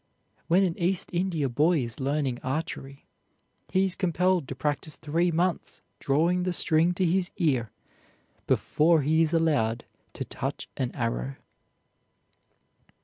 When 0.47 0.63
an 0.63 0.75
East 0.79 1.11
India 1.13 1.47
boy 1.47 1.77
is 1.81 1.99
learning 1.99 2.39
archery, 2.41 3.05
he 3.69 3.85
is 3.85 3.93
compelled 3.93 4.47
to 4.47 4.55
practise 4.55 4.95
three 4.95 5.29
months 5.29 5.83
drawing 5.99 6.41
the 6.41 6.53
string 6.53 6.95
to 6.95 7.05
his 7.05 7.29
ear 7.37 7.71
before 8.47 9.03
he 9.03 9.21
is 9.21 9.31
allowed 9.31 9.85
to 10.13 10.25
touch 10.25 10.67
an 10.75 10.89
arrow. 10.95 11.35